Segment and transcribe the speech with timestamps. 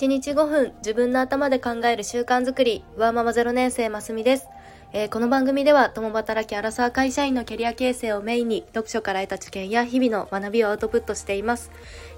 [0.00, 2.82] 1日5分自分の頭で考える習慣づくり。
[2.96, 4.46] ワーママ0年生ますみです、
[4.94, 11.70] えー、この番組では共働きアラサー会社員のキャリア形成をメインに読書から得た知見や日々の学びをアウトプットしています、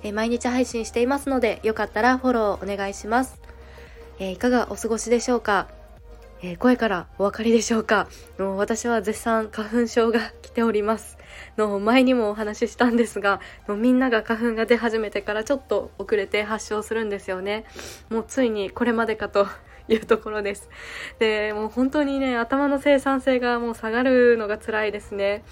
[0.05, 3.41] えー、毎日配信していますのでよかったらフォローお願いします、
[4.21, 5.67] えー、いかがお過ごしでしょうか？
[6.45, 8.09] えー、声からお分かりでしょうか？
[8.37, 11.17] の私は絶賛花粉症が来ております。
[11.57, 17.65] の前にもお話ししたんですがのみんなが花粉が出始めてからちょっと遅れて発症するんですよね。
[18.11, 19.47] もうついにこれまでかと
[19.87, 20.69] いうところです。
[21.21, 25.45] でもう本当にね頭の生産性がもう下がるのが辛いですね。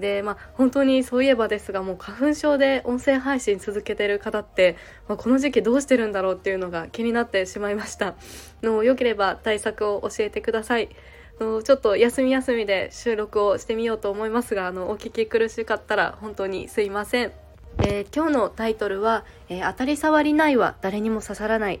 [0.00, 4.76] で、まあ、本当にそういえばですがもう花粉症で音声配信続けてる方って、
[5.08, 8.14] まあ、この時期どうしてるんだろうっていうのが気になってしまいました。
[8.62, 10.88] のよければ対策を教えてください。
[11.40, 17.32] のちょっと休み休みで収録をしてみようと思いますがあのお聞き苦しかったら本当にすいません、
[17.78, 21.76] えー、今日のタイトルは、えー、当たり障りないは誰にも刺さらない」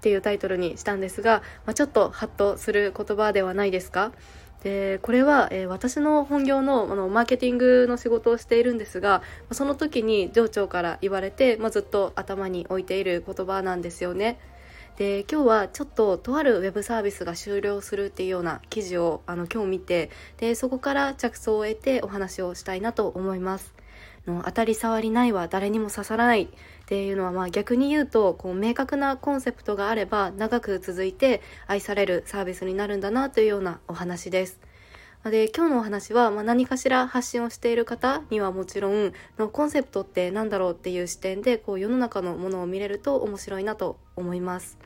[0.00, 4.12] ていうタイトルにしたんですが、まあ、ちょっとハッとする言葉ではないですか？
[4.66, 9.22] でこれは、えー、私の本業のあのマーケティングの仕事をしているんですが
[9.52, 14.40] その時に上長から言われて、まあ、ずっと頭に置いている言葉なんですよね。
[14.96, 23.74] で今日はちょっととあるウェブサービスが終了するっていうような記事をあの今日見てでそこから着想を得てお話をしたいなと思います。
[24.26, 26.48] の当たり障りないは誰にも刺さらないっ
[26.86, 34.65] ていうのはまあ逆に言うとこう明確なコンセプトがあれば長く続いて愛されるサービスになるんだなというようなお話です。
[35.30, 44.78] で今日のお話は、まあ、何かしら発信をしている方にはもちろんのコンセプトって何だろうっていう視点でこう世の中のものを見れると面白いなと思います。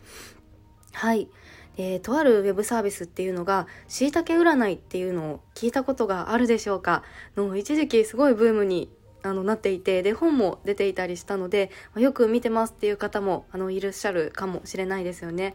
[0.92, 1.28] はい。
[1.76, 7.04] えー、とあるウェブサービスっていうのが、しいたけ占いっていうのを聞いたことがあるでしょうか？
[7.36, 8.90] の一時期すごいブームに
[9.22, 15.54] あのなっていてで本も出ていたりしたので、よく見てますっていう方もあのいらっしゃるかもしれないですよね。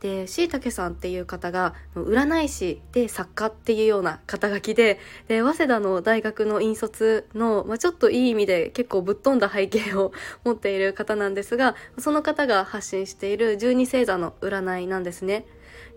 [0.00, 10.12] でしいたけさんっていう方が占い師で作家っていうような肩書きでで早稲田の大学の引率の、まあ、ちょっといい意味で結構ぶっ飛んだ背景を
[10.44, 15.46] 持っている方なんですがその方が発信している十二星座の占いなんですね。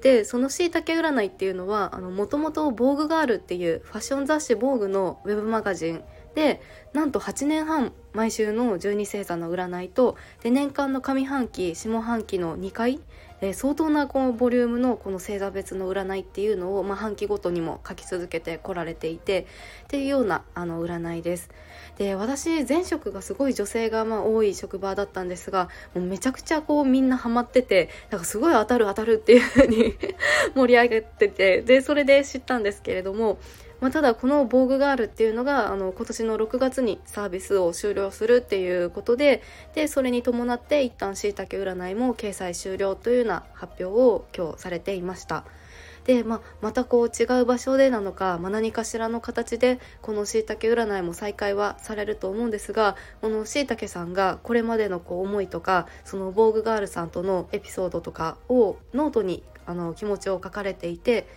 [0.01, 6.03] でそのしいたけ占いっていうのはもともと「防具ガール」っていうファッション雑誌「防具のウェブマガジン
[6.34, 6.61] で
[6.94, 13.00] なんと8年半毎週の12星座の占いとで年間の上半期下半期の2回
[13.41, 19.47] え相当なこのボリュームのこの星座別の占いっていうのを、まあ、半期ごとにも書き続けてこられていて
[19.85, 21.50] っていうようなあの占いです。
[21.97, 29.96] で私前職がすごい女性がまあ多い職場だったんですがもうめちゃくちゃこうみんなハマっててなんかすごい当たる当たるっていう風に
[30.56, 33.40] 盛り上げててでそれで知ったんですけれども
[33.81, 39.41] まあ、ただこの VOGUE GIRL っていうのがあの今年の6月にサービスを終了するっていうことで
[39.73, 45.43] でそれに伴って一旦しいたけ占いも掲載終了というような発表を今日されていました。
[46.05, 61.27] で、まあ、またこう違う場所でなのか、まあ、何かしらの形でこのしいたけ占いも再開はされると思うんですがこのしいたけさんがこれまでのこう思いとかその VOGUE GIRL さんとのエピソードとかをノートにあの気持ちを書かれていて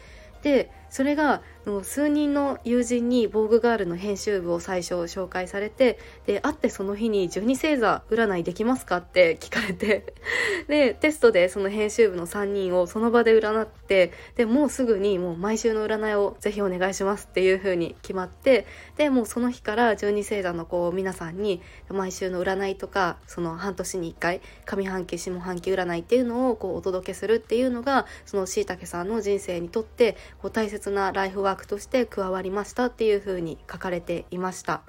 [0.42, 1.42] でそれが
[1.82, 8.98] 数人の友人に「防具ガール」の編集部を最初紹介されてで会ってその日に12星座占いできますか？
[8.98, 10.14] って聞かれて
[10.68, 18.64] でテストでその編集部の3人をその場で占ってでもうすぐにもう毎週の占いをぜひお願いしますっていう風に決まって
[18.96, 34.82] でもうその日から12星座のこう皆さんに毎週の占いとかその半年に1回上半期下半期占いっていうのをこうお届けするっていうのがそのしいたけさんの人生にとってこう大切なライフワークとして加わりましたっていう風に書かれていました。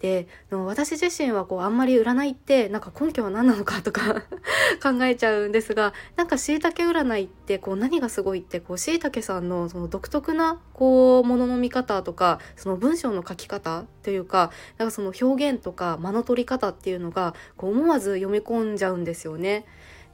[0.00, 4.24] で私自身はこうあんまり占いってなんか根拠は何なのかとか
[4.82, 19.64] 考えちゃうんですがなんかしいたけ占いってこう何がすごいってこうしいたけさんのその独特なこうものの見方とかその文章の書き方というかなんかその表現とか間の取り方っていうのがこう思わず読み込んじゃうんですよね。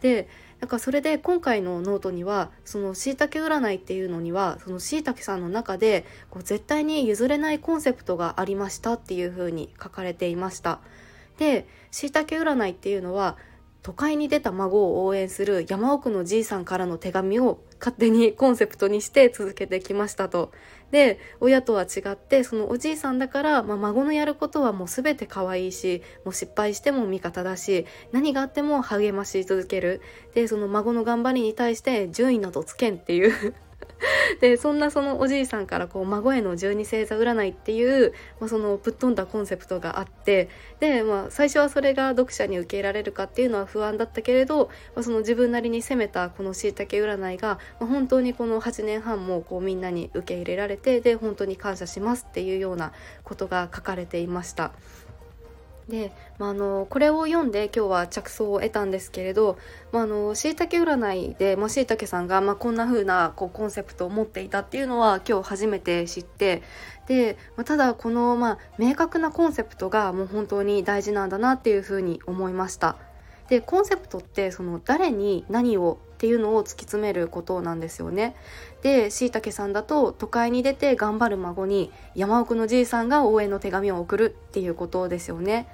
[0.02, 0.28] で
[0.60, 10.80] なんかそれで今回のノートにはそのしいたけ占いっていうのにはそのしいたけさんの中でこう絶対に譲れないコンセプトがありましたっていうふうに書かれていました。
[11.38, 13.36] でしいたけ占いっていうのは
[13.82, 20.52] 都会に出た孫を応援する山奥のじいさんからの手紙を勝手にコンセプトにして続けてきましたと。
[20.92, 30.02] で親とは違ってそのおじいさんだから、まあ、孫のやることはもう全て可愛いしもう失敗しても味方だし何があっても励まし続ける
[30.34, 33.54] でその孫の頑張りに対して順位などつけんっていう
[34.40, 40.48] でそんなそのおじいさんからこう孫への十二星座占いっていう、まあ、そのぶっ飛んだコンセプトがあって
[40.80, 52.92] で、まあ、最初はそれが読者に受け入れられるかっていうのは不安だったけれど、まあ、その自分なりに攻めたこのしいたけ占いが、まあ、本当にこの8年半もこうみんなに受け入れられてで本当に感謝しますっていうような
[53.24, 54.72] ことが書かれていました。
[55.88, 59.58] で、まあ、あのこれを読んで今日は着想を得たんですけれど
[60.34, 66.62] しいたけ占いでしいたけさんが、まあ、こんな風なこうコンセプトを持っていたっていうのは今日初めて知って
[67.06, 72.96] で、まあ、ただこの、まあ、明確なコンセプトがもう本当に大事なんだなっていう風に思いました。
[73.48, 78.36] でコンセプトってその誰に何をっていうのを突き詰めることなんですよね。
[78.82, 85.66] でしいたけさんだと都会に出て頑張る孫に山奥のじいさんが応援の手紙を送るっていうことですよね。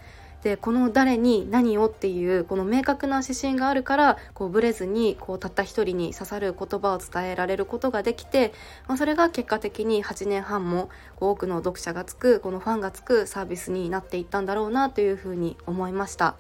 [0.43, 8.53] でこの誰に何をっていうこの明確な指針があるからこうブレずにこうたった一人に刺さる言葉を伝えられることができて、
[8.87, 16.37] まあ、それが結果的に8年半も多くの読者がつくこのファンがつくサービスになっていったんだろうなというふうに思いました。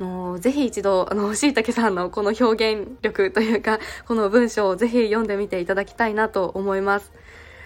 [0.00, 7.12] のぜひ一度あのしいたけさんのこの表現力というかこの文章をぜひ読んでみていただきたいなと思います。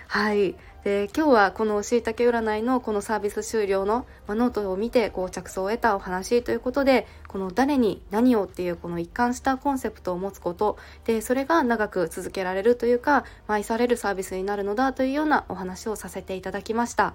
[0.08, 17.14] はいで今日はこのしいたけ占いのこのサービス終了の、ノートを見てこう着想を得たお話ということでこの誰に何をっていうこの一貫したコンセプトを持つことでそれが長く続けられるというか、愛されるサービスになるのだというようなお話をさせていただきました。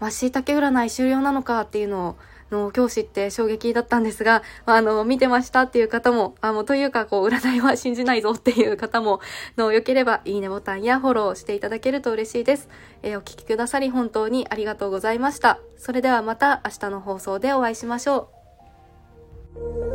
[0.00, 2.16] まあ、しいたけ占い終了なのかっていうのを
[2.50, 9.20] の教師って衝撃だったんですが、まあ、あの、見てましたっていう方も、あの、というか、こう、占いは信じないぞっていう方も、
[9.56, 12.68] の、良ければ、いいねボタンやフォローしていただけると嬉しいです。
[13.02, 15.58] えー、お聴きくださり本当にありがとうございました。
[15.76, 18.30] それではまた明日の放送でお会いしましょ
[19.54, 19.87] う。